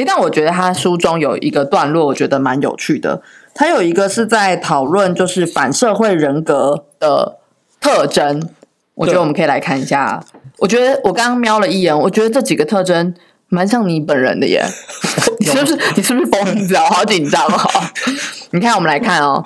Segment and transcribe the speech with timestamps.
[0.00, 3.20] 诶，但我觉得他书中有一个段落，我觉得蛮有趣的。
[3.54, 7.38] 他有一个是在讨论就是反社会人格的
[7.80, 8.48] 特征，
[8.94, 10.24] 我觉得我们可以来看一下。
[10.58, 13.14] 我觉得我刚刚瞄了一眼，我觉得这几个特征
[13.48, 14.64] 蛮像你本人的耶。
[15.38, 16.84] 你是不是你是不是疯子啊？
[16.84, 17.58] 我好紧张哦。
[18.52, 19.44] 你看，我们来看哦，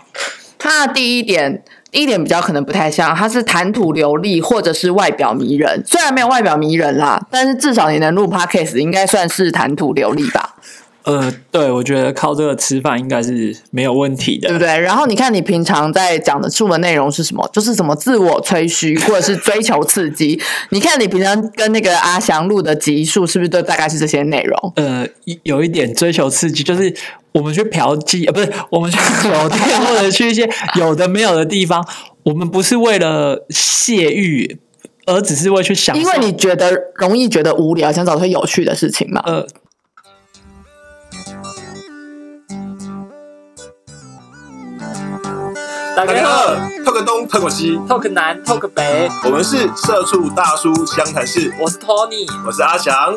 [0.57, 1.65] 他的第一点。
[1.95, 5.83] 一点比较可能不太像，他是谈吐流利或者是外表迷人。
[5.87, 10.57] 虽然没有外表迷人啦，但是至少你能录 podcast，应该算是谈吐流利吧。
[11.05, 14.79] 呃，对，我觉得靠这个吃饭应该是没有问题的，对不对？
[14.79, 17.47] 然后你看你平常在讲的出的内容是什么？
[17.53, 20.41] 就是什么自我吹嘘，或者是追求刺激。
[20.71, 24.73] 你看你平常跟那个阿翔录的集数，是不是都大概是这些内容？
[24.77, 25.07] 呃，
[25.43, 26.95] 有一点追求刺激，就是
[27.33, 31.87] 我们去嫖妓，呃，不是我们去酒店或者去一些有的没有的地方，
[32.23, 34.59] 我们不是为了泄欲，
[35.05, 35.95] 而只是为去想。
[35.99, 39.21] 因为你觉得容易觉得无聊，想找些有趣的事情嘛。
[39.27, 39.47] 呃，
[45.97, 53.17] 大家好，透个东，透个西，talk 南 talk 北，我们是社畜大叔湘潭市，我是 Tony，我是阿翔。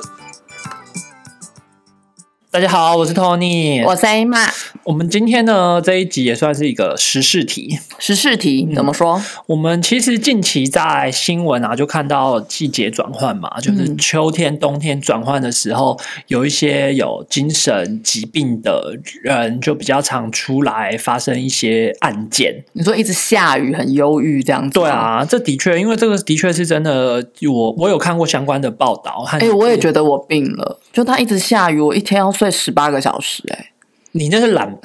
[2.57, 4.39] 大家好，我是 Tony，我是 A 妈，
[4.83, 7.77] 我们今天呢这一集也算是一个时事题。
[7.99, 9.21] 时事题怎么说？
[9.45, 22.63] 我们其实近期在新闻啊，就看到季节转换嘛，就是嗯秋天、冬天转换的时候，有一些有精神疾病的人就比较常出来发生一些案件。
[22.73, 24.79] 你说一直下雨，很忧郁这样子。
[24.79, 24.89] 对。
[24.89, 29.19] 啊，这的确，因为这个的确是真的，我我有看过相关的报道。
[29.19, 33.71] 和哎、我也觉得我病了，就他一直下雨，我一天要睡十八个小时、哎，
[34.13, 34.69] 你那是懒，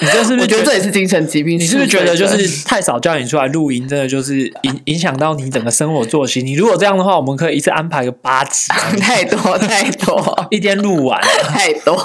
[0.00, 1.58] 你这是不是我觉得这也是精神疾病。
[1.58, 6.42] 你是不是觉得就是太少叫你出来录音，真的就是影影响到你整个生活作息？
[6.42, 11.20] 你如果这样的话，我们可以一次安排个八集啊， 太多 太多一天录完。
[11.48, 11.96] 太多？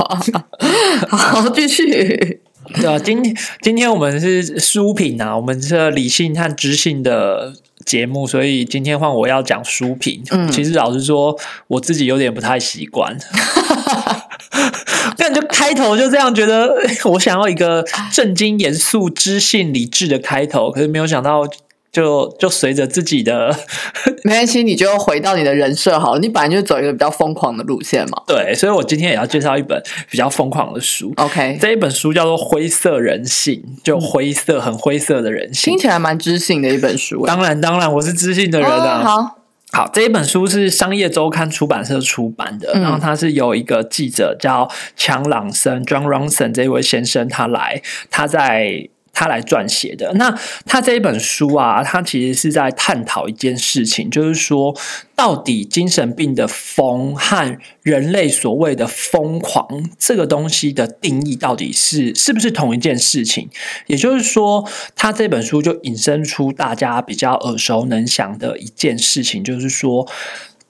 [1.09, 2.41] 好，继续。
[2.75, 7.53] 对啊，今天今天我们是书评啊，我们是理性和知性的
[7.85, 10.23] 节目，所以今天换我要讲书评。
[10.31, 13.17] 嗯其实老实说，我自己有点不太习惯。
[15.17, 16.73] 但就开头就这样觉得，
[17.05, 21.47] 我想要一个正经、严肃、知性、理智的开头，可是没有想到
[21.91, 23.53] 就，就随着自己的
[24.23, 26.19] 没关系，你就回到你的人设好了。
[26.19, 28.23] 你本来就走一个比较疯狂的路线嘛。
[28.25, 31.11] 对，所以我今天也要介绍一本比较疯狂的书。
[31.17, 35.79] OK，这一本书叫做《灰色人性》，就灰色、很灰色的人性听。
[35.79, 37.23] 起来蛮知性的一本书。
[37.23, 39.03] 哎当然，当然，我是知性的人哦啊。
[39.03, 39.37] 好，
[39.73, 48.87] 好，这一本书是商业周刊出版社出版的，嗯然后它是由一个记者叫强朗森 （John Ronson） 这位先生他来，他在。
[49.13, 50.11] 他来撰写的。
[50.13, 54.75] 那他这一本书啊，他其实是在探讨一件事情，就是说，
[55.15, 63.49] 到底精神病的疯和人类所谓的疯狂这个东西的定义，到底是是不是同一件事情？
[63.87, 70.07] 也就是说，他这本书就引申出大家比较耳熟能详的一件事情，就是说，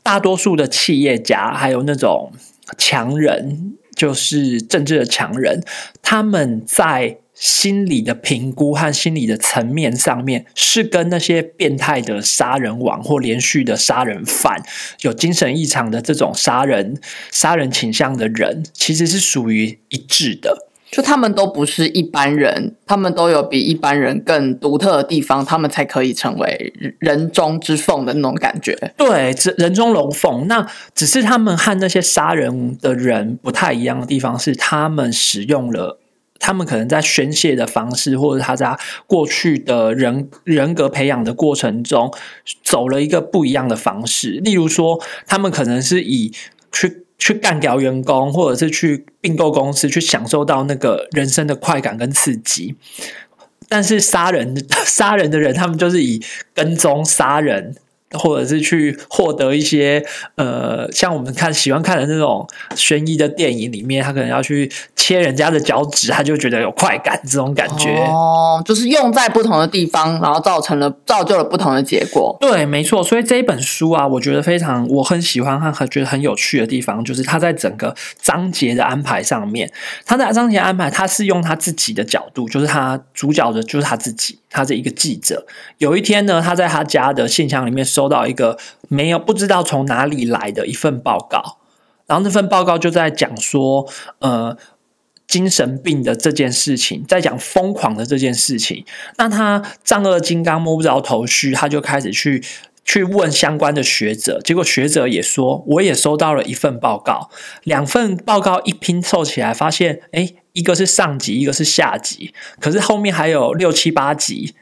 [0.03, 2.33] 大多数的企业家还有那种
[2.77, 5.63] 强人，就是政治的强人，
[6.01, 14.61] 他们在心理的评估和心理的层面上面，是跟那些变态的杀人王或连续的杀人犯、
[15.01, 20.67] 有精神异常的这种杀人杀人倾向的人，其实是属于一致的。
[20.91, 28.77] 就他们都不是一般人，他们都有比一般人更独特的地方，他们才可以成为人中之凤的那种感觉。
[28.97, 30.47] 对，这人中龙凤。
[30.47, 36.00] 那只是他们和那些杀人的人不太一样的地方是，他们使用了。
[36.41, 38.75] 他们可能在宣泄的方式，或者他在
[39.05, 42.11] 过去的人人格培养的过程中，
[42.63, 44.31] 走了一个不一样的方式。
[44.43, 46.33] 例如说，他们可能是以
[46.71, 52.75] 去去干掉员工，或者是去并购公司，去享受到那个人生的快感跟刺激。
[53.69, 56.21] 但是杀人 杀人的人，他们就是以
[56.53, 57.75] 跟踪杀人，
[58.13, 60.03] 或者是去获得一些
[60.35, 67.89] 呃，像我们看喜欢看的那种悬疑的电影里面，他可能要去切人家的脚趾，他就觉得有快感这种感觉。
[68.05, 72.35] 哦，就是用在不同的地方，然后造成了造就了不同的结果。
[72.39, 73.03] 对，没错。
[73.03, 79.71] 所以这一本书啊，我觉得非常我很喜欢和很觉得很有趣的地方，就是他在整个章节的安排上面，
[80.05, 85.45] 他在章节安排，他是用他自己的角度，就是他主角的就是他自己，他是一个记者。
[85.77, 88.57] 有一天呢，他在他家的信箱里面收收到一个
[88.89, 91.59] 没有不知道从哪里来的一份报告，
[92.07, 93.87] 然后那份报告就在讲说，
[94.19, 94.57] 呃。
[95.27, 98.83] 精神病的这件事情，在讲疯狂的这件事情，
[99.17, 102.43] 那他丈二金刚摸不着头绪，他就开始去
[102.83, 107.29] 去问相关的学者，结果学者也说，我也收到了一份报告，
[107.63, 114.53] 两份报告一拼凑起来，发现，哎，一个是上级，一个是下级，可是后面还有六七八级。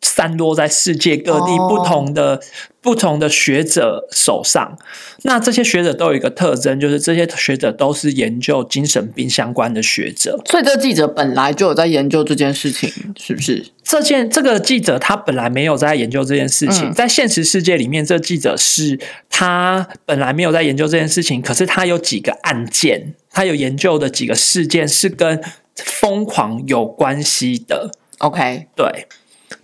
[0.00, 2.40] 散落在世界各地哦不同的、
[2.80, 4.78] 不同的学者手上。
[5.22, 10.40] 那这些学者都有一个特征，就是这些学者都是研究精神病相关的学者。
[10.46, 13.66] 所以这个记者本来就有在研究这件事情，是不是？
[13.82, 18.98] 这件这个记者他本来没有在研究这件事情，嗯在现实世界里面，这记者是
[19.28, 25.42] 他本来没有在研究这件事情，可是他有几个案件，他有研究的几个事件是跟
[25.74, 27.90] 疯狂有关系的。
[28.18, 29.06] OK，对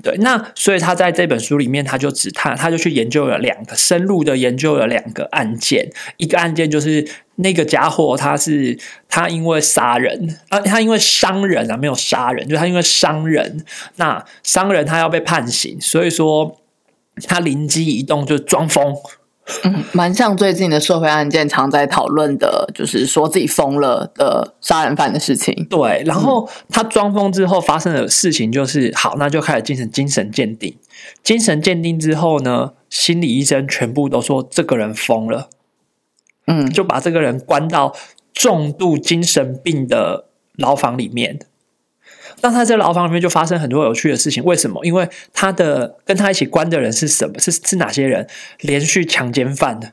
[0.05, 8.79] 对，那所以他在这本书里面，他就只他他就去研究了两个深入的研究了两个案件，一个案件就是那个家伙他是
[9.09, 13.65] 他因为杀人啊，他因为伤人啊，没有杀人，就他因为伤人，
[13.97, 16.61] 那伤人他要被判刑，所以说
[17.27, 18.95] 他灵机一动就装疯，
[19.65, 25.67] 嗯，蛮像最近的社会案件常在讨论的，就是说自己疯了的杀人犯的事情。
[25.69, 30.77] 对，然后他装疯之后发生的事情就是，好，那就开始进行精神鉴定。
[31.23, 35.51] 精神鉴定之后呢，心理医生全部都说这个人疯了，
[36.47, 37.95] 嗯，就把这个人关到
[38.33, 41.41] 重度精神病的牢房里面。
[42.41, 44.85] 那他在牢房里面就发生很多有趣的事情，为什么？
[44.85, 47.39] 因为他的跟他一起关的人是什么？
[47.39, 48.27] 是是哪些人？
[48.61, 49.93] 连续强奸犯的。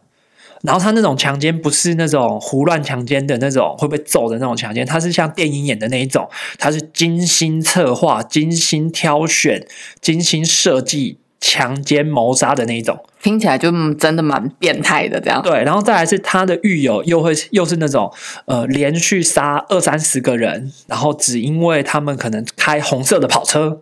[0.64, 6.30] 然后他那种强奸不是那种胡乱强奸的那种会被揍的那种强奸，他是像电影演的那一种，
[6.60, 9.66] 他是精心策划、精心挑选、
[10.00, 13.04] 精心设计强奸谋杀的那一种。
[13.22, 15.42] 听起来就嗯真的蛮变态的，这样。
[15.42, 18.12] 对，然后再来是他的狱友又会又是那种
[18.46, 23.80] 呃连续杀二三十个人，然后只因为他们可能开红色的跑车，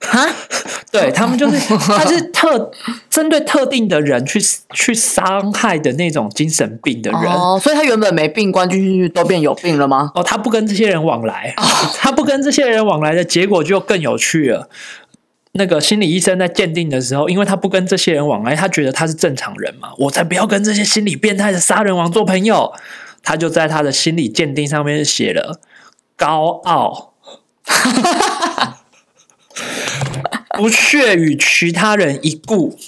[0.00, 0.26] 哈，
[0.90, 2.70] 对他们就是 他是特
[3.10, 4.40] 针对特定的人去
[4.72, 7.20] 去伤害的那种精神病的人。
[7.22, 10.10] 哦，所以他原本没病，关进去都变有病了吗？
[10.14, 11.54] 哦，他不跟这些人往来，
[12.00, 14.68] 他不跟这些人往来的结果就更有趣了。
[15.52, 22.72] 那个心理医生在鉴定的时候，因为他不跟这些人往来，他觉得他是正常人嘛，我才不要跟这些心理变态的杀人王做朋友。
[23.22, 25.60] 他就在他的心理鉴定上面写了
[26.16, 27.12] 高傲，
[30.56, 32.78] 不屑与其他人一顾。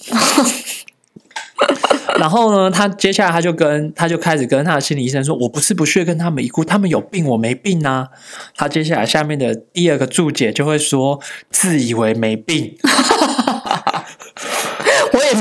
[2.21, 8.09] 然后呢，他接下来他就跟他就开始跟他的心理医生说：“我不是不屑跟他们一顾，他们有病，我没病啊。”
[8.57, 11.21] 他接下来下面的第二个注解就会说
[11.51, 12.77] ：“自以为没病。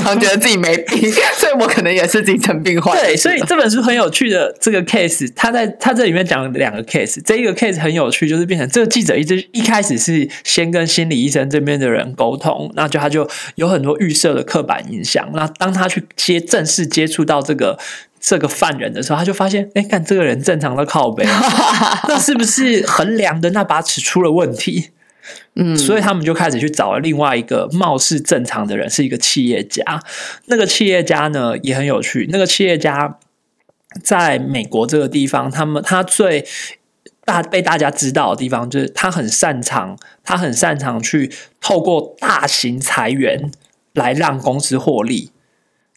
[0.02, 2.96] 常觉得自己没病， 所以我可能也是精神病”患。
[2.96, 17.78] 对，所以这本书很有趣的这个 case，他在他这里面讲了两个 case，这一个 case 很有趣，就是变成这个记者一直一开始是先跟心理医生这边的人沟通，那就他就有很多预设的刻板印象，那当他去接正式接触到这个。
[18.24, 21.24] 这个犯人的时候，他就发现，哎，看这个人正常的靠背，
[22.06, 24.90] 那是不是衡量的那把尺出了问题？
[25.54, 29.82] 嗯，所以他们就开始去找了另外一个貌似正常的人，是一个企业家。
[30.46, 33.18] 那个企业家呢也很有趣，那个企业家
[34.02, 36.44] 在美国这个地方，他们他最
[37.24, 41.30] 大被大家知道的地方，就是他很擅长，他很擅长去
[41.60, 43.50] 透过大型裁员
[43.92, 45.30] 来让公司获利。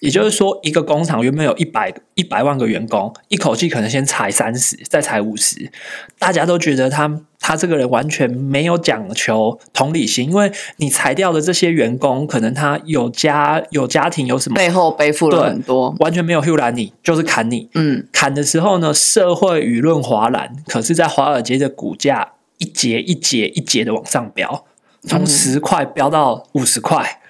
[0.01, 5.71] 也就是说，一个工厂原本有一百一百万个员工，一口气可能先裁三十，再裁五十，
[6.19, 15.95] 大家都觉得他他这个人完全没有讲求同理心，因为你裁掉的这些员工，可能他有家有家庭有什么，背后背负了很多。
[15.99, 17.69] 完全没有 h u 拦你，就是砍你。
[17.73, 24.65] 嗯，砍的时候呢，社会舆论哗然，可是，在华尔街的股价一节一节一节的往上飙，
[25.07, 27.21] 从十块飙到五十块。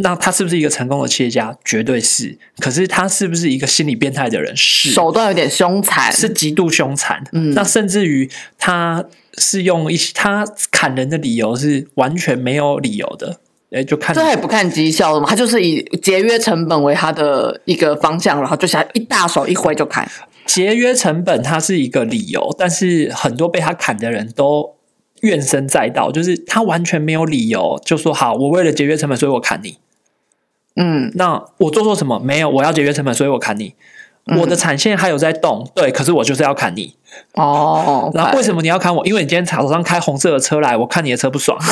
[0.00, 1.56] 那他是不是一个成功的企业家？
[1.64, 2.38] 绝对是。
[2.58, 4.56] 可是他是不是一个心理变态的人？
[4.56, 4.90] 是。
[4.90, 7.22] 手段有点凶残，是极度凶残。
[7.32, 9.04] 嗯那甚至于他
[9.36, 13.40] 是用一些他砍人的理由是完全没有理由的。
[13.70, 20.08] 哎，就看这他也不看绩效了嘛，他就是以节约成本为他的一个方向，然后就想一大手一挥就砍。
[20.46, 24.76] 节约成本，它是一个理由，但是很多被他砍的人都
[25.20, 29.76] 怨声载道，就是他完全没有理由，就说好，我为了节约成本，所以我砍你。
[30.80, 32.18] 嗯，那我做错什么？
[32.20, 33.74] 没有，我要节约成本，所以我砍你。
[34.36, 36.94] 我的产线还有在动，对，可是我就是要砍你。
[37.32, 39.06] 哦， 然后为什么你要砍我？
[39.06, 41.58] 因为你今天手上开红色的车来，我看你的车不爽。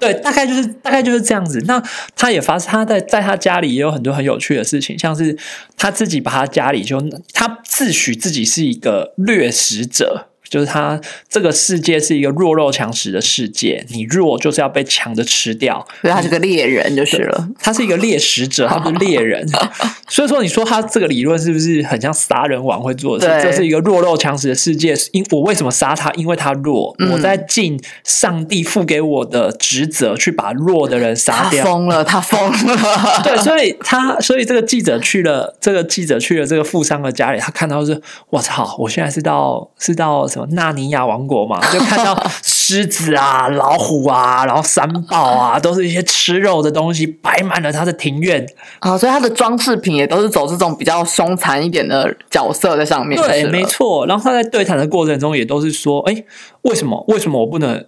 [0.00, 1.62] 对，大概就是大概就是这样子。
[1.66, 1.80] 那
[2.16, 5.38] 他也发，他在在他家里也有很多很有趣的事情，像是
[5.76, 7.00] 他自己把他家里就
[7.32, 15.86] 他自诩自己是一个掠食者，就是他这个世界是一个弱肉强食的世界，你弱就是要被强的吃掉。
[16.00, 17.48] 所以他是个猎人就是了。
[17.60, 19.46] 他是一个猎食者，他不是猎人。
[20.08, 23.46] 所以说，你说他这个理论是不是很像杀人王会做的事？
[23.46, 24.94] 这是一个弱肉强食的世界。
[25.12, 26.10] 因我为什么杀他？
[26.12, 31.64] 因为他弱，嗯我在尽上帝赋给我的职责，去把弱的人杀掉。
[31.64, 33.22] 疯了，他疯了。
[33.22, 38.00] 对，所以他，所以这个记者去了，这个记者去了这个富商的家里，他看到是，
[38.30, 48.44] 我操，我现在是到是到什么纳尼亚王国嘛，就看到狮子啊、老虎啊，然后山豹啊，都是一些吃肉的东西，摆满了他的庭院。
[48.80, 53.20] 啊、所以他的装饰品也都是走这种比较凶残一点的角色在上面。
[53.20, 53.64] 对，没。
[53.68, 54.06] 错。
[54.06, 56.24] 然后他在对谈的过程中，也都是说，哎，
[56.62, 57.04] 为什么？
[57.08, 57.84] 为什么我不能？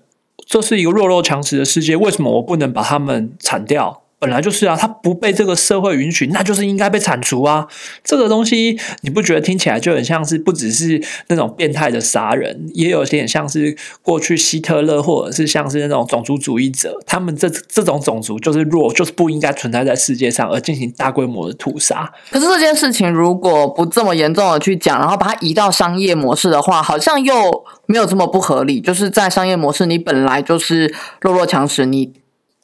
[0.47, 4.03] 这是一个弱肉强食的世界，为什么我不能把他们铲掉？
[4.21, 7.67] 本来就是啊，他不被这个社会允许，那就是应该被铲除啊。
[8.05, 22.13] 这个东西你不觉得听起来就很像是不只是那种变态的杀人，也有点像是过去希特勒或者是像是那种种族主义者，他们这这种种族就是弱，就是不应该存在在世界上，而进行大规模的屠杀。
[22.31, 28.81] 可是这件事情如果不这么严重的去讲，然后把它移到商业模式的话，好像又没有这么不合理。
[28.81, 32.13] 就是在商业模式，你本来就是弱肉强食，你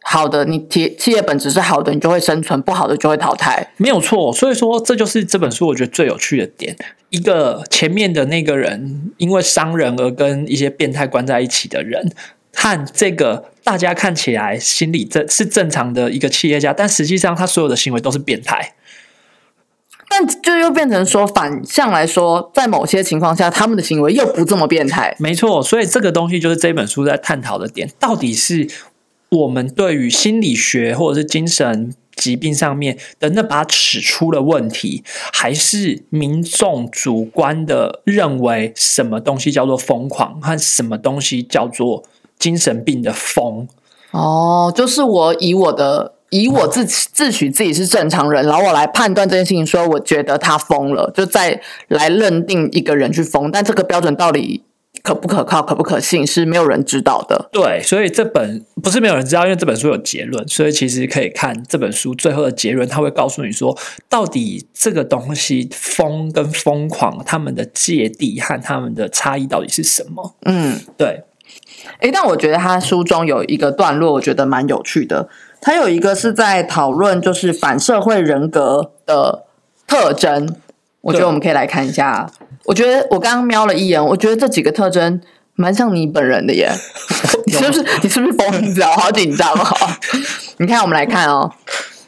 [0.09, 3.73] 好的，你企企业本质是好的，你就会生存；不好的就会淘汰。
[3.77, 6.77] 没有错，所以说这就是这本书我觉得最有趣的点。
[7.11, 12.13] 一个前面的那个人因为伤人而跟一些变态关在一起的人，
[12.55, 18.75] 和这个大家看起来心理正是正常的一个企业家，但实际上他所有的行为都是变态。
[20.09, 25.17] 但就又变成说，反向来说，在某些情况下，他们的行为又不这么变态。
[25.19, 28.69] 没错，所以这个东西就是这本书在探讨的点，到底是
[29.31, 35.03] 我们对于心理学或者是精神疾病上面的那把尺出了问题，
[35.33, 42.05] 还是民众主观的认为什么东西叫做疯狂，和什么东西叫做
[42.39, 43.69] 精神病的疯？
[44.13, 54.63] 哦，就是我以我的以我自自诩自己是正常人，然后我来判断这件事情，说我觉得他疯了，就再来认定一个人去疯，但这个标准到底
[55.07, 57.49] 可不可靠、可不可信，是没有人知道的。
[57.53, 70.35] 对，所以这本不是没有人知道，因为这本书有结论，所以其实可以看这本书最后的结论，它会告诉你说，到底这个东西疯跟疯狂，他们的芥蒂和他们的差异到底是什么？
[70.45, 71.23] 嗯，对，
[72.01, 75.29] 诶，但我觉得他书中有一个段落，我觉得蛮有趣的。
[75.61, 79.45] 他有一个是在讨论就是反社会人格的
[79.87, 80.57] 特征，
[81.03, 82.29] 我觉得我们可以来看一下。
[82.67, 85.21] 我觉得我刚刚瞄了一眼，我觉得这几个特征
[85.55, 86.71] 蛮像你本人的耶。
[87.47, 88.91] 你是不是你是不是疯子啊？
[88.91, 89.65] 我好紧张哦。
[90.59, 91.51] 你看，我们来看哦，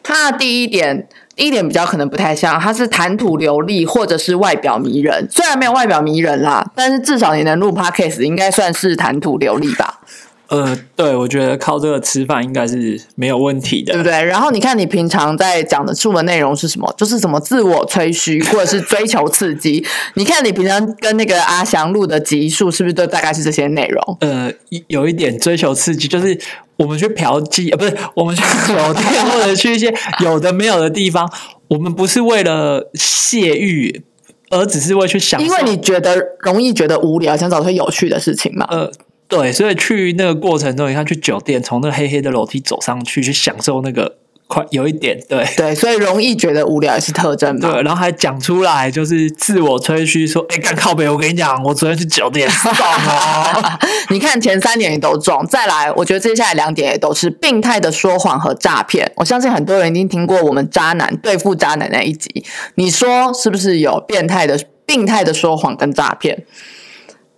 [0.02, 1.08] 他的第一点。
[1.36, 5.24] 第一点比较可能不太像，他是谈吐流利或者是外表迷人。
[5.30, 10.00] 虽然没有外表迷人啦，但是至少你能录 podcast，应该算是谈吐流利吧。
[10.48, 14.12] 呃，对，我觉得靠这个吃饭应该是没有问题的，对不对？
[14.24, 16.90] 然后你看你平常在讲的出的内容是什么？
[16.96, 19.84] 就是什么自我吹嘘，或者是追求刺激。
[20.14, 24.16] 你看你平常跟那个阿翔录的集数，是不是都大概是这些内容？
[24.20, 26.38] 呃，有有一点追求刺激，就是
[26.76, 31.30] 我们去嫖妓，呃，不是我们去酒店或者去一些有的没有的地方，
[31.68, 34.02] 我们不是为了泄欲，
[34.48, 35.42] 而只是为去想。
[35.42, 38.66] 因为你觉得容易觉得无聊，想找些有趣的事情嘛。
[38.70, 38.90] 呃，
[39.28, 44.16] 对，所以去那个过程中，你看去酒店，从那个黑黑的楼梯走上去，去享受那个
[44.46, 45.46] 快有一点对。
[45.54, 47.70] 对，所以容易觉得无聊也是特征嘛。
[47.70, 53.78] 对，然后还讲出来，就是自我吹嘘说：“哎，干靠北，我跟你讲，我昨天去酒店爽哦。
[54.08, 59.12] 你看前三点也都中，再来，我觉得接下来两点也都是病态的说谎和诈骗。
[59.16, 62.42] 我相信很多人已经听过我们渣男对付渣男那一集，
[62.76, 66.46] 你说是不是有变态的、病态的说谎跟诈骗？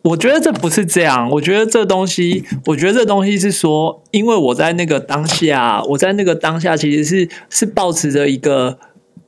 [0.02, 8.78] 我觉得这不是这样，我觉得这东西，我觉得这东西是说，因为我在那个当下，我在那个当下其实是是保持着一个。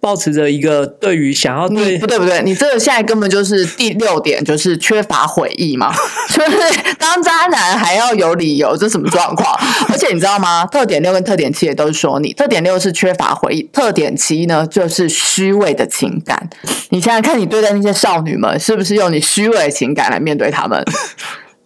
[0.02, 5.94] 保持着一个对于想要你对不对不对，你这个现在根本就是第六点，就是缺乏悔意嘛，
[6.28, 9.56] 就是当渣男还要有理由，这什么状况？
[9.88, 10.66] 而且你知道吗？
[10.66, 16.50] 特点六跟特点七也都是说你，特点六是缺乏回忆，特点七呢就是虚伪的情感。
[16.88, 20.84] 你想想看，你对待那些少女们，是不是用你虚伪的情感来面对他们？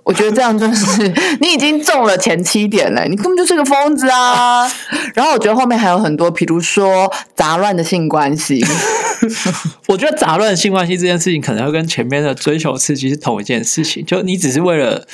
[0.07, 4.71] 我觉得这样就是你已经中了前七点了，你根本就是个疯子啊！
[5.15, 8.65] 然后我觉得后面还有很多，比如说杂乱的性关系，
[9.89, 14.07] 我觉得杂乱性关系这件事情，可能要跟前面的追求刺激是同一件事情。
[14.07, 15.05] 就你只是为了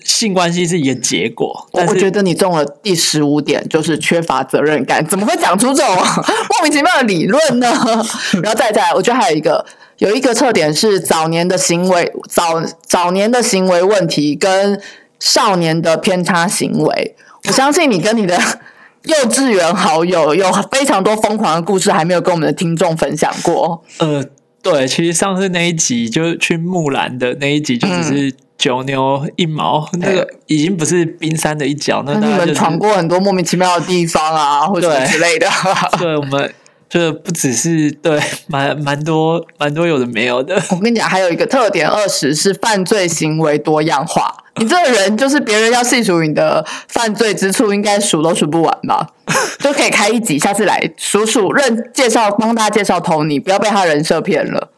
[0.00, 5.06] 性关系是一个结果，我觉得你中了第十五点，就是缺乏责任感。
[5.06, 7.68] 怎么会讲出这种 莫名其妙的理论呢？
[8.42, 9.64] 然后再再来，我觉得还有一个
[10.00, 14.80] 有一个特点是早年的行为早早年的行为问题跟
[15.18, 17.14] 少年的偏差行为。
[17.46, 18.38] 我相信你跟你的
[19.04, 23.82] 幼稚园好友有非常多疯狂的故事，还没有跟我们的听众分享过。
[23.98, 24.24] 呃，
[24.62, 35.46] 对，其实上次那一集就是去木兰的那一集，就只是九牛一毛，那个已经不是冰山的一角，那那你们闯过很多莫名其妙的地方啊，或者之类的。
[35.98, 36.52] 对我们
[36.90, 44.36] 就不只是对 蛮蛮多蛮多有的没有的，我跟你讲，还有一个特点二十是犯罪行为多样化。
[44.58, 49.06] 你这个人就是别人要细数你的犯罪之处，应该数都数不完吧？
[49.60, 54.70] 就可以开一集，下次来数数认介绍，帮大家介绍 Tony，不要被他人设骗了。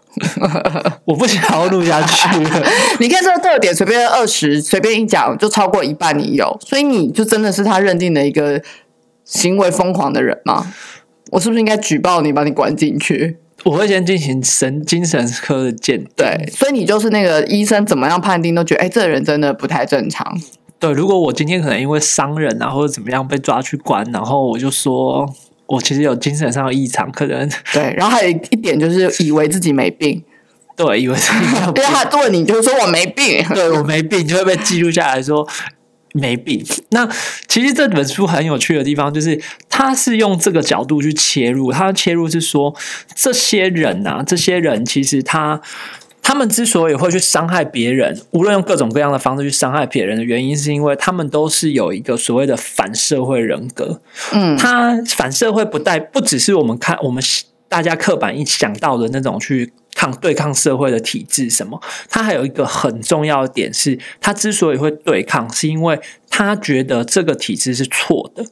[1.06, 2.62] 我不想要录下去了。
[3.00, 8.60] 你看这个特点，随便二十，随便一讲就超过一半你有，所以你就真的是他认定的一个
[9.24, 10.66] 行为疯狂的人吗？
[11.32, 13.38] 我是不是应该举报你，把你关进去？
[13.64, 16.08] 我会先进行神精神科的鉴定。
[16.14, 20.30] 对，所以你就是那个医生怎么样判定都觉得，哎，这个人真的不太正常。
[20.78, 25.26] 对，如果我今天可能因为伤人啊或者怎么样被抓去关，然后我就说
[25.66, 30.22] 我其实有精神上的异常，可能对，然后还有一点就是以为自己没病，
[30.76, 35.48] 对以为是你有因为他问你就是说我没病，对我没病，就会被记录下来说
[36.12, 36.64] 没病。
[36.90, 37.08] 那
[37.48, 42.74] 其实这本书很有趣的地方，就是它是用这个角度去切入，它切入是说
[43.14, 45.60] 这些人啊，这些人其实他。
[46.24, 54.00] 他们之所以会去伤害别人，无论用各种各样的方式去伤害别人的原因，是因为他们都是有一个所谓的反社会人格。
[54.32, 57.20] 嗯，他反社会不带不只是我们看我们
[57.68, 68.44] 大家刻板一想到的那种去抗对抗社会的体制什么，他还有一个很重要的点是，他之所以会对抗，是因为他觉得这个体制是错的。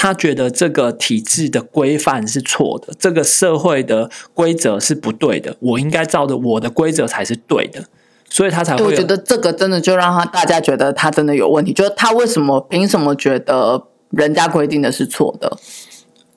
[0.00, 7.84] 他觉得这个体制的规范是错的，这个社会的规则是不对的，我应该照着我的规则才是对的，
[8.30, 15.58] 所以他才会我觉得这个真的就让他大家觉得他真的有问题，就是他为什么凭什么觉得人家规定的是错的？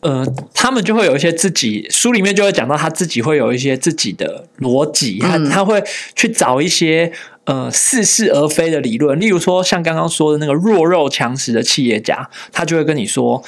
[0.01, 5.83] 呃，他们就会有一些自己书里面就会讲到他自己会有一些自己的逻辑，他嗯他会
[6.15, 7.11] 去找一些
[7.45, 13.43] 呃似是而非的理论，例如说像刚刚说的那个弱肉强食的企业家，他就会跟你说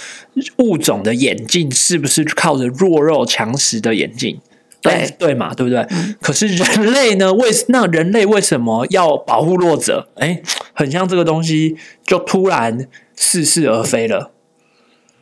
[0.58, 4.40] 物种的演进是不是靠着弱肉强食的演进？
[4.80, 5.88] 对哎对嘛，对不对？
[6.22, 7.34] 可是人类呢？
[7.34, 10.10] 为那人类为什么要保护弱者？
[10.16, 10.42] 哎，
[10.74, 12.86] 很像这个东西就突然
[13.16, 14.33] 似是而非了。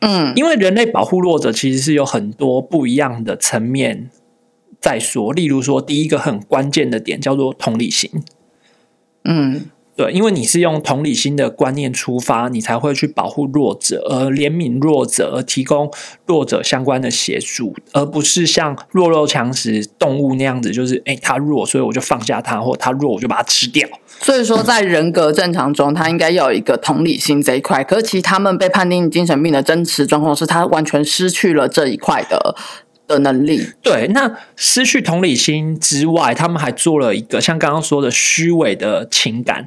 [0.04, 4.10] 嗯，因为人类保护弱者其实是有很多不一样的层面
[4.80, 8.10] 在说，例如说第一个很关键的点叫做同理心。
[9.22, 9.66] 嗯，
[10.10, 15.90] 因为你是用同理心的观念出发，你才会去保护弱者，而怜悯弱者，而提供
[16.26, 23.88] 弱者相关的协助，而不是像弱肉强食动物那样子，就是诶他弱，所以我就放下他，或他弱我就把它吃掉。
[24.20, 27.82] 所以说在人格正常中，他应该要有一个同理心这一块。
[27.82, 32.54] 可是其实他们被判定精神病的真实状况是他完全失去了这一块的
[33.12, 33.66] 的能力。
[33.82, 39.66] 对，那失去同理心之外，他们还做了一个像刚刚说的虚伪的情感。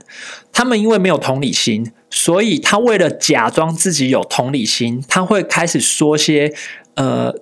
[0.51, 6.53] 他们因为没有同理心，所以他为了假装自己有同理心，他会开始说些
[6.95, 7.33] 呃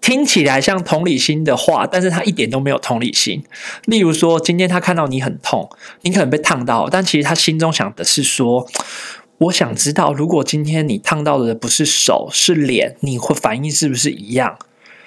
[0.00, 3.42] 听起来像同理心的话，但是他一点都没有同理心。
[3.86, 5.68] 例如说，今天他看到你很痛，
[6.02, 8.68] 你可能被烫到，但其实他心中想的是说。
[9.38, 14.56] 我想知道，如果今天你烫到的不是手，是脸，你会反应是不是一样？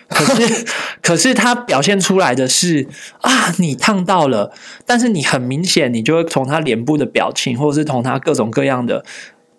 [0.10, 0.65] 可是，
[1.02, 2.88] 可是他表现出来的是
[3.22, 4.52] 啊，你烫到了，
[4.86, 9.04] 但是你很明显，你就会从他脸部的表情，或者是从他各种各样的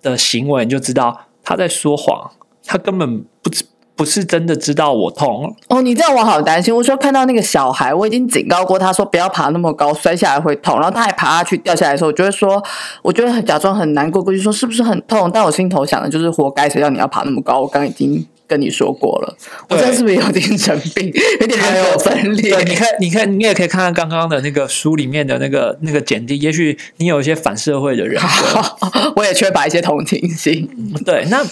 [0.03, 2.31] 的行为，你就知道他在说谎，
[2.65, 5.57] 他根本不知不是真的知道我痛。
[5.69, 6.75] 哦，你这样我好担心。
[6.75, 10.77] 我说看到那个小孩，我已经警告过他说不要爬那么高，摔下来会痛。
[10.77, 12.63] 然后他还爬下去掉下来的时候，我就会说，
[13.03, 15.29] 我就会假装很难过，过去说是不是很痛？
[15.35, 17.61] 但我心头想的就是活该，谁让你要爬那么高？
[17.61, 19.37] 我刚已经跟你说过了，
[19.69, 22.51] 我对这是不是有精神病， 有点人格分裂？
[22.51, 29.13] 对，你看，你看，你也可以看看刚刚的那个书里面的那个那个简历，也许你有一些反社会的人格。
[29.17, 30.69] 我也缺乏一些同情心。
[31.05, 31.45] 对，那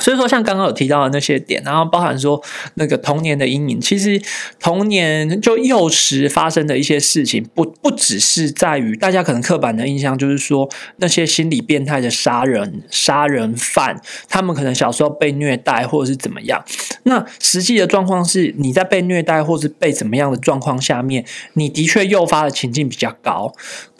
[0.00, 2.42] 所以说像刚刚有提到的那些点，然后包含说
[2.74, 4.20] 那个童年的阴影，其实
[4.58, 16.64] 童年就幼时发生的一些事情，不不只是在于大家可能刻板的印象，就是说那些心理变态的杀人杀人犯，他们可能小时候被虐待或者是怎么样。
[17.04, 23.54] 那实际的状况是，你在被虐待或是被怎么样的状况下面，你的确诱发的情境比较高，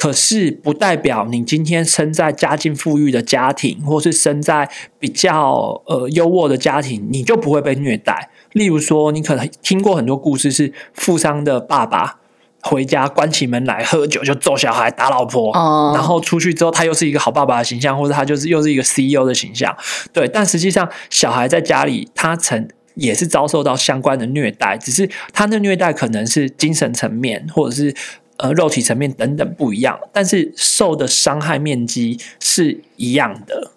[0.04, 8.28] 可是不代表你今天生在家境富裕的家庭，或是生在比较呃优渥的家庭，你就不会被虐待。
[8.52, 12.20] 例如说，你可能听过很多故事，是富商的爸爸
[12.60, 19.74] 回家关起门来喝酒就揍小孩打老婆，哦然后出去之后他又是一个好爸爸的形象，或者他就是又是一个 CEO 的形象，
[20.12, 20.28] 对。
[20.28, 27.94] 但实际上小孩在家里他曾也是遭受到相关的虐待，只是他的虐待可能是精神层面或者是。
[28.36, 33.70] 呃，肉体层面等等不一样，但是受的伤害面积是一样的。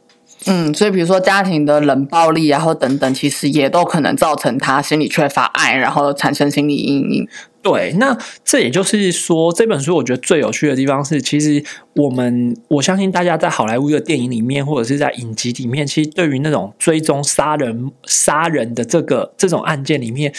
[0.46, 7.28] 嗯，所以比如说家庭的冷暴力，然后等等，其实也都可能造成他心理缺乏爱，然后产生心理阴影。
[7.62, 11.62] 对，那这也就是说，这本书我觉得最有趣的地方是，其实
[11.96, 20.34] 我们我相信大家在好莱坞的电影里面，或者是在影集里面，其实对于那种追踪杀人、杀人的这个这种案件里面。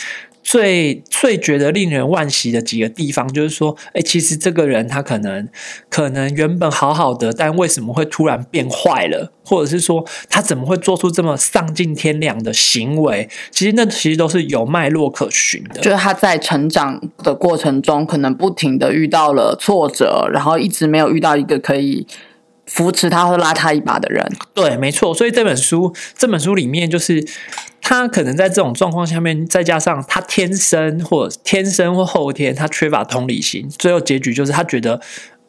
[0.51, 5.47] 最最觉得令人惋惜的几个地方，就是说，哎，其实这个人他可能
[5.91, 9.31] 可能原本好好的，但为什么会突然变坏了？
[9.45, 13.29] 或者是说，他怎么会做出这么丧尽天良的行为？
[13.51, 15.83] 其实那其实都是有脉络可循的。
[15.83, 22.07] 就是他在成长的过程中，可能不停的遇到了挫折，然后一直没有遇到一个可以
[22.69, 24.25] 扶持他或拉他一把的人。
[24.55, 25.13] 对，没错。
[25.15, 27.27] 所以这本书，这本书里面就是
[27.81, 35.01] 他可能在这种状况下面，再加上他天生或天生或后天他缺乏同理心，最后结局就是他觉得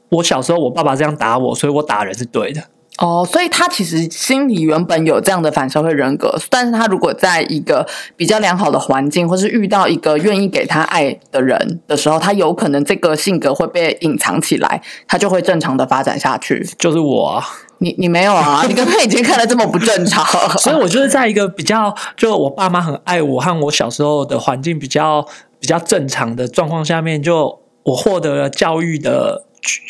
[0.09, 2.63] 我小时候我爸爸这样打我，所以我打人是对的。
[3.01, 16.67] 哦，所以他其实心里原本有这样的反社会人格，但是他如果在一个比较良好的环境，或是遇到一个愿意给他爱的人的时候，他有可能这个性格会被隐藏起来，他就会正常的发展下去。
[16.77, 17.45] 就是我、啊，
[17.77, 18.63] 你你没有啊？
[18.67, 20.25] 你刚刚已经看得这么不正常，
[20.59, 25.25] 所以我就是在一个比较，就我爸妈很爱我，和我小时候的环境比较
[25.57, 29.45] 比较正常的状况下面，就我获得了教育的，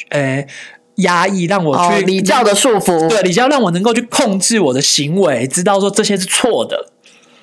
[0.10, 0.46] 呃。
[1.00, 6.88] 压抑让我哦去礼教的束缚，对礼教让我能够去控制我的行为，知道说这些是错的。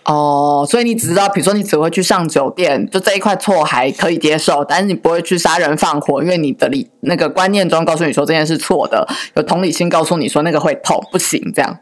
[0.05, 11.77] 哦，所以你只知道，比如说你只会去上酒店，就这一块错还可以接受，但是你不会去杀人放火，因为你的理那个观念中告诉你说这件事错的，有同理心告诉你说那个会痛，不行这样。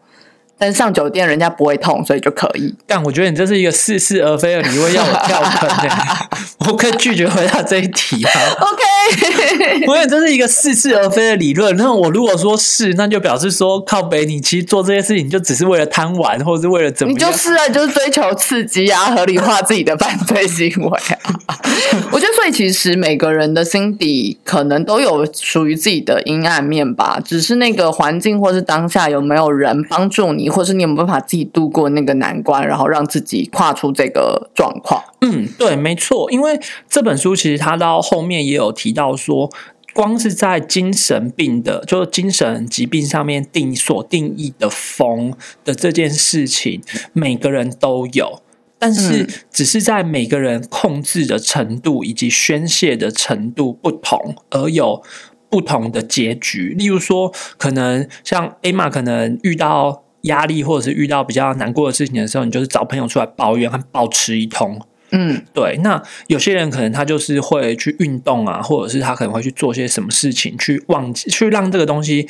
[0.58, 2.74] 但是上酒店人家不会痛，所以就可以。
[2.86, 5.94] 但我觉得你这是一个似是而非的理论，要我跳坑的、
[6.68, 11.76] 我可以拒绝回答这一题吗？OK， 我觉得这是一个似是而非的理论。
[11.76, 17.30] 那我如果说是，那就表示说靠北，你其实做这些事情就只是为了贪玩，或者是为了怎么样？
[17.30, 21.34] 你就是啊，你就是追求刺激啊，合理化自己的犯罪行为啊。
[22.10, 35.02] 我觉得，所以其实每个人的心底可能都有属于自己的阴暗面吧，只是那个环境或是当下有没有人帮助你，或是你有没有办法自己度过那个难关，然后让自己跨出这个状况。
[35.20, 36.30] 嗯，对，没错。
[36.30, 39.50] 因为这本书其实它到后面也有提到说，
[39.92, 45.32] 光是在精神病的，就是精神疾病上面定所定义的疯
[45.64, 48.40] 的这件事情，每个人都有。
[48.76, 55.02] 但是嗯，只是在每个人控制的程度以及宣泄的程度不同，而有
[55.48, 56.74] 不同的结局。
[56.76, 64.78] 例如说，可能像 A 玛，可能遇到压力或者是遇到比较难过的事情的时候，你就是找朋友出来抱怨和暴吃一通。
[65.10, 72.28] 嗯，对，那有些人可能他就是会去运动啊，或者是他可能会去做些什么事情，去忘记，去让这个东西，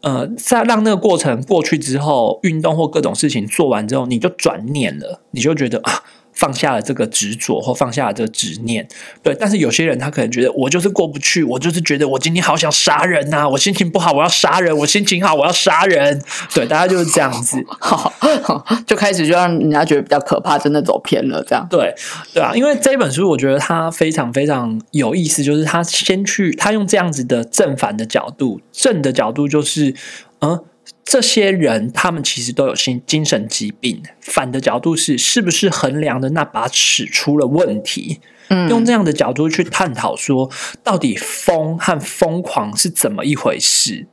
[0.00, 6.02] 呃，在让那个过程过去之后，运动或各种事情做完之后，你就转念了，你就觉得啊。
[6.38, 8.86] 放下了这个执着，或放下了这个执念，
[9.24, 9.34] 对。
[9.34, 16.22] 但是有些人他可能觉得我就是过不去，我就是觉得我今天好想杀人呐、我心情不好我要杀人，我心情好我要杀人，
[16.54, 17.60] 对，大家就是这样子。
[17.80, 18.14] 好，
[18.86, 21.66] 就开始就让人家觉得比较可怕，真的走偏了这样。
[21.68, 21.92] 对
[22.32, 29.92] 对啊，因为这本书我觉得它非常非常有意思，就是他先去他用这样子的正反的角度，正的角度就是，
[30.40, 30.62] 嗯，
[31.10, 38.20] 这些人他们其实都有心精神疾病，反的角度是是不是衡量的那把尺出了问题？
[38.50, 40.50] 嗯用这样的角度去探讨说，
[40.82, 44.06] 到底疯和疯狂是怎么一回事？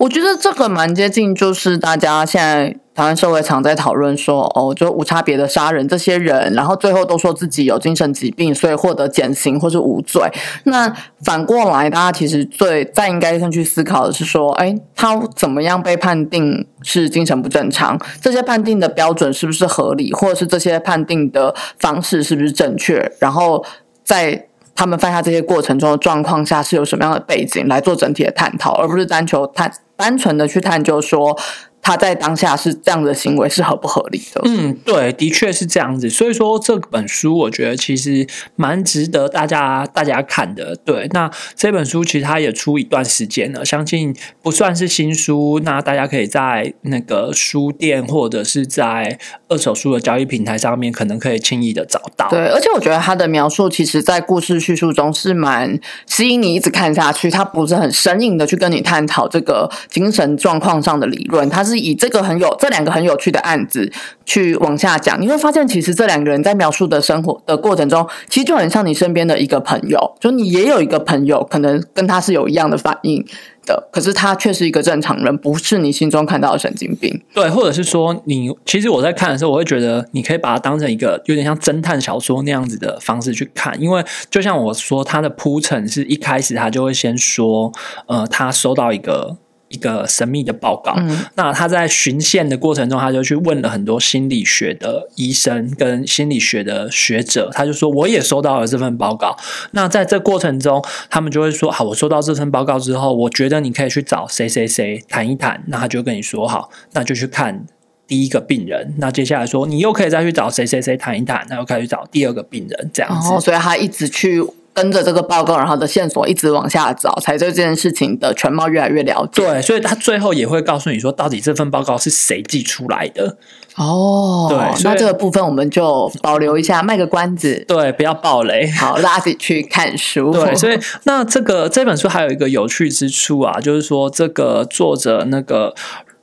[0.00, 10.22] 我觉得这个蛮接近，就是大家现在台湾社会常在讨论说，哦，就无差别的杀人这些人，然后最后都说自己有精神疾病，所以获得减刑或是无罪。
[10.64, 17.98] 那反过来，大家其实最再应该先去思考的是说，哎，他怎么样被判定是精神不正常？
[18.20, 23.10] 这些判定的标准是不是合理，或者是这些判定的方式是不是正确？
[23.18, 23.64] 然后
[24.04, 31.38] 在他们犯下这些过程中的状况下是有什么样的背景来做整体的探讨，而不是单求探单纯的去探究说
[31.82, 34.40] 他在当下是这样的行为是合不合理的。
[34.44, 36.08] 嗯，对，的确是这样子。
[36.08, 40.76] 所以说这本书，我觉得其实蛮值得大家大家看的。
[40.76, 45.60] 对，那这本书其实它也出一段时间了，相信不算是新书。
[45.64, 49.18] 那大家可以在那个书店或者是在
[49.48, 52.28] 二手书的交易平台上面，可能可以轻易的找到。
[52.30, 57.28] 对，而且我觉得他的描述，其实在故事叙述中是蛮吸引你一直看下去。
[57.28, 63.90] 他不是很生硬的去跟你探讨这个精神状况上的理论，他是是以这个很有这两个很有趣的案子
[64.24, 65.20] 去往下讲。
[65.20, 73.24] 你会发现，其实这两个人在描述的生活的过程中，其实就很像你身边的一个朋友，就你也有一个朋友，可能跟他是有一样的反应。
[73.64, 77.22] 的，可是他却是一个正常人，不是你心中看到的神经病。
[77.32, 87.72] 对，或者是说，你其实我在看的时候，我会觉得你可以把它当成一个有点像侦探小说那样子的方式去看，因为就像我说，他的铺陈是一开始他就会先说，
[88.06, 89.36] 呃，他收到一个。
[89.72, 90.94] 一个神秘的报告。
[91.34, 97.50] 那他在巡线的过程中，他就去问了很多心理学的医生跟心理学的学者。
[97.52, 99.36] 他就说：“我也收到了这份报告。”
[99.72, 107.66] 那在这过程中，他们就会说：“好，我收到这份报告之后，我觉得你可以去找谁谁谁谈一谈。”那他就跟你说：“好，那就去看
[108.06, 113.40] 第一个病人。”那接下来说：“你又可以再去找谁谁谁谈一谈。”那又可以去找第二个病人，这样子。
[113.40, 114.44] 所以他一直去。
[114.74, 119.42] 跟着这个报告，然后的线索一直往下找，才对这件事情的全貌越来越了解。
[119.42, 123.36] 对，所以他最后也会告诉你说，到底这份报告是谁寄出来的。
[123.76, 127.64] 哦，对，那这个部分我们就保留一下，卖个关子。
[127.68, 128.70] 对，不要暴雷。
[128.70, 130.30] 好，大家自己去看书。
[130.32, 135.74] 对，所以那这个这本书还有一个有趣之处啊，就是说这个作者那个。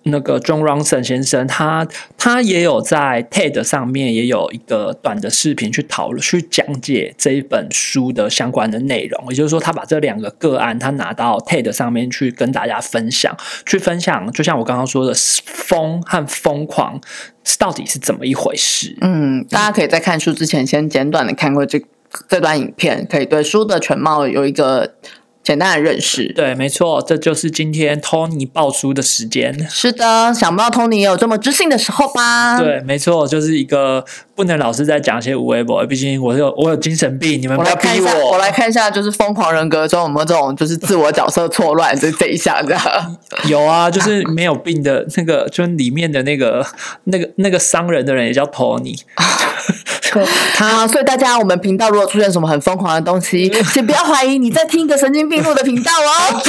[0.10, 9.26] 那个 John Ronson 先生，他他也有在 TED 上面也有一个短的视频去讨论、去讲解这一本书的相关的内容。
[9.30, 14.32] 也就是说，他把这两个个案，他拿到 TED 上面去跟大家分享，去分享。
[14.32, 15.14] 就像我刚刚说的，
[15.46, 17.00] 疯和疯狂
[17.58, 18.96] 到底是怎么一回事？
[19.02, 21.82] 嗯，大家可以在看书之前先简短的看过这
[22.28, 24.96] 这段影片，可以对书的全貌有一个。
[25.50, 29.68] 简单的认识，对，没错，这就是今天 Tony 爆书的时间。
[29.68, 32.60] 是的，想不到 Tony 也有这么知性的时候吧？
[32.60, 38.34] 对，没错，就是一个不能老是在讲一些无微博，毕竟我有我有精神病，你们不要逼我。
[38.34, 42.78] 我来看一下，就是疯狂人格中有没有这种就是自我角色错乱这这一项的？
[43.50, 46.64] 有啊，就是没有病的那个，就是里面的那个
[47.06, 49.00] 那个那个伤人的人也叫 Tony。
[50.56, 56.42] 好，所以大家，我们频道如果出现什么很疯狂的东西， 请不要怀疑你在听一个神经病录的频道哦。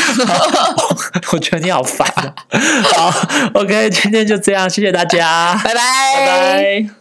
[1.33, 2.07] 我觉得你好烦。
[2.94, 3.12] 好
[3.55, 5.81] ，OK，今天就这样，谢谢大家，拜拜，
[6.16, 6.99] 拜拜。